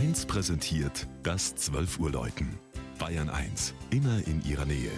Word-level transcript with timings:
1 0.00 0.24
präsentiert 0.24 1.06
das 1.22 1.54
12 1.56 2.00
Uhr 2.00 2.10
Läuten. 2.10 2.58
Bayern 2.98 3.28
1, 3.28 3.74
immer 3.90 4.26
in 4.26 4.42
ihrer 4.46 4.64
Nähe. 4.64 4.90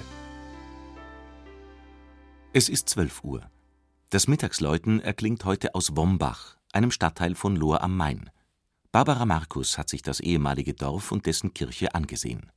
Es 2.53 2.69
ist 2.69 2.89
12 2.89 3.25
Uhr. 3.25 3.51
Das 4.11 4.29
Mittagsläuten 4.29 5.01
erklingt 5.01 5.45
heute 5.45 5.75
aus 5.75 5.97
Wombach, 5.97 6.57
einem 6.73 6.93
Stadtteil 6.93 7.35
von 7.35 7.57
Lohr 7.57 7.83
am 7.83 7.97
Main. 7.97 8.31
Barbara 8.93 9.27
Markus 9.27 9.77
hat 9.77 9.89
sich 9.89 10.03
das 10.03 10.21
ehemalige 10.21 10.73
Dorf 10.73 11.11
und 11.11 11.27
dessen 11.27 11.53
Kirche 11.53 11.97
angesehen. 11.97 12.53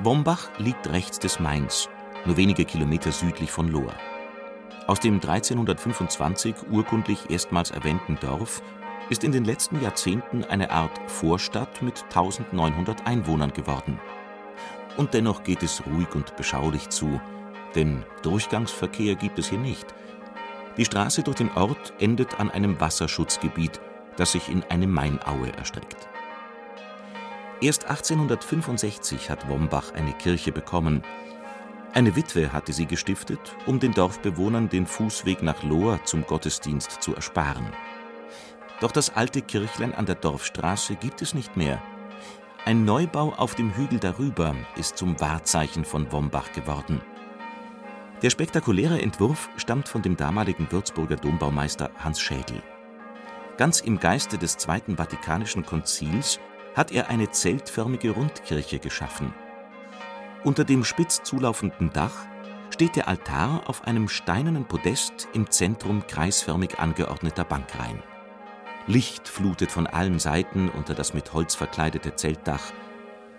Wombach 0.00 0.48
liegt 0.58 0.88
rechts 0.88 1.18
des 1.18 1.40
Mains, 1.40 1.88
nur 2.24 2.36
wenige 2.36 2.64
Kilometer 2.64 3.10
südlich 3.10 3.50
von 3.50 3.66
Lohr. 3.66 3.92
Aus 4.86 5.00
dem 5.00 5.14
1325 5.14 6.54
urkundlich 6.70 7.30
erstmals 7.30 7.72
erwähnten 7.72 8.16
Dorf 8.20 8.62
ist 9.10 9.24
in 9.24 9.32
den 9.32 9.44
letzten 9.44 9.82
Jahrzehnten 9.82 10.44
eine 10.44 10.70
Art 10.70 10.92
Vorstadt 11.10 11.82
mit 11.82 12.04
1900 12.04 13.08
Einwohnern 13.08 13.52
geworden. 13.52 13.98
Und 14.96 15.14
dennoch 15.14 15.42
geht 15.42 15.64
es 15.64 15.82
ruhig 15.84 16.14
und 16.14 16.36
beschaulich 16.36 16.88
zu, 16.90 17.20
denn 17.74 18.04
Durchgangsverkehr 18.22 19.16
gibt 19.16 19.40
es 19.40 19.48
hier 19.48 19.58
nicht. 19.58 19.92
Die 20.76 20.84
Straße 20.84 21.24
durch 21.24 21.38
den 21.38 21.50
Ort 21.56 21.92
endet 21.98 22.38
an 22.38 22.52
einem 22.52 22.80
Wasserschutzgebiet, 22.80 23.80
das 24.16 24.30
sich 24.30 24.48
in 24.48 24.62
eine 24.68 24.86
Mainaue 24.86 25.52
erstreckt. 25.56 26.08
Erst 27.60 27.86
1865 27.86 29.30
hat 29.30 29.48
Wombach 29.48 29.92
eine 29.92 30.12
Kirche 30.12 30.52
bekommen. 30.52 31.02
Eine 31.92 32.14
Witwe 32.14 32.52
hatte 32.52 32.72
sie 32.72 32.86
gestiftet, 32.86 33.40
um 33.66 33.80
den 33.80 33.92
Dorfbewohnern 33.92 34.68
den 34.68 34.86
Fußweg 34.86 35.42
nach 35.42 35.64
Lohr 35.64 35.98
zum 36.04 36.24
Gottesdienst 36.24 37.02
zu 37.02 37.16
ersparen. 37.16 37.66
Doch 38.80 38.92
das 38.92 39.16
alte 39.16 39.42
Kirchlein 39.42 39.92
an 39.92 40.06
der 40.06 40.14
Dorfstraße 40.14 40.94
gibt 40.94 41.20
es 41.20 41.34
nicht 41.34 41.56
mehr. 41.56 41.82
Ein 42.64 42.84
Neubau 42.84 43.32
auf 43.32 43.56
dem 43.56 43.74
Hügel 43.74 43.98
darüber 43.98 44.54
ist 44.76 44.96
zum 44.96 45.18
Wahrzeichen 45.20 45.84
von 45.84 46.12
Wombach 46.12 46.52
geworden. 46.52 47.00
Der 48.22 48.30
spektakuläre 48.30 49.02
Entwurf 49.02 49.48
stammt 49.56 49.88
von 49.88 50.02
dem 50.02 50.16
damaligen 50.16 50.70
Würzburger 50.70 51.16
Dombaumeister 51.16 51.90
Hans 51.98 52.20
Schädel. 52.20 52.62
Ganz 53.56 53.80
im 53.80 53.98
Geiste 53.98 54.38
des 54.38 54.56
Zweiten 54.58 54.96
Vatikanischen 54.96 55.66
Konzils 55.66 56.38
hat 56.78 56.92
er 56.92 57.10
eine 57.10 57.28
zeltförmige 57.28 58.12
Rundkirche 58.12 58.78
geschaffen. 58.78 59.34
Unter 60.44 60.62
dem 60.62 60.84
spitz 60.84 61.20
zulaufenden 61.24 61.92
Dach 61.92 62.24
steht 62.70 62.94
der 62.94 63.08
Altar 63.08 63.62
auf 63.66 63.84
einem 63.84 64.08
steinernen 64.08 64.64
Podest 64.64 65.26
im 65.32 65.50
Zentrum 65.50 66.06
kreisförmig 66.06 66.78
angeordneter 66.78 67.42
Bankreihen. 67.42 68.00
Licht 68.86 69.26
flutet 69.26 69.72
von 69.72 69.88
allen 69.88 70.20
Seiten 70.20 70.68
unter 70.68 70.94
das 70.94 71.14
mit 71.14 71.32
Holz 71.34 71.56
verkleidete 71.56 72.14
Zeltdach, 72.14 72.72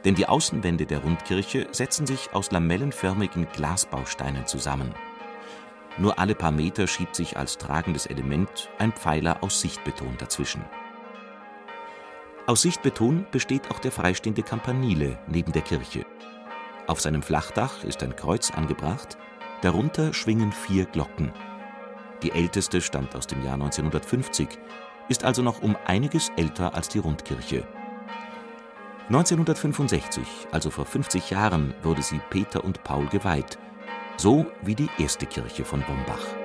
denn 0.04 0.16
die 0.16 0.28
Außenwände 0.28 0.86
der 0.86 1.00
Rundkirche 1.00 1.68
setzen 1.72 2.06
sich 2.06 2.34
aus 2.34 2.52
lamellenförmigen 2.52 3.48
Glasbausteinen 3.54 4.48
zusammen. 4.48 4.94
Nur 5.98 6.20
alle 6.20 6.36
paar 6.36 6.52
Meter 6.52 6.88
schiebt 6.88 7.16
sich 7.16 7.38
als 7.38 7.58
tragendes 7.58 8.06
Element 8.06 8.70
ein 8.80 8.92
Pfeiler 8.92 9.42
aus 9.42 9.62
Sichtbeton 9.62 10.18
dazwischen. 10.18 10.62
Aus 12.50 12.64
Sichtbeton 12.64 13.28
besteht 13.30 13.70
auch 13.70 13.78
der 13.78 13.92
freistehende 13.92 14.42
Campanile 14.42 15.20
neben 15.28 15.52
der 15.52 15.62
Kirche. 15.62 16.04
Auf 16.88 17.00
seinem 17.00 17.22
Flachdach 17.22 17.84
ist 17.84 18.02
ein 18.02 18.16
Kreuz 18.16 18.50
angebracht, 18.50 19.20
darunter 19.62 20.16
schwingen 20.16 20.52
vier 20.52 20.86
Glocken. 20.86 21.32
Die 22.24 22.32
älteste 22.32 22.82
stammt 22.82 23.16
aus 23.16 23.28
dem 23.28 23.44
Jahr 23.44 23.54
1950, 23.54 24.48
ist 25.10 25.24
also 25.24 25.44
noch 25.44 25.62
um 25.62 25.78
einiges 25.86 26.32
älter 26.38 26.74
als 26.74 26.90
die 26.90 26.98
Rundkirche. 26.98 27.68
1965, 29.10 30.48
also 30.52 30.72
vor 30.72 30.86
50 30.86 31.30
Jahren, 31.30 31.76
wurde 31.84 32.02
sie 32.02 32.20
Peter 32.32 32.64
und 32.64 32.84
Paul 32.84 33.06
geweiht, 33.10 33.60
so 34.18 34.48
wie 34.64 34.74
die 34.74 34.90
erste 34.98 35.28
Kirche 35.28 35.66
von 35.66 35.84
Bombach. 35.84 36.39